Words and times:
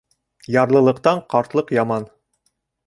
Ярлылыҡтан 0.55 1.21
ҡартлыҡ 1.35 1.77
яман. 1.81 2.11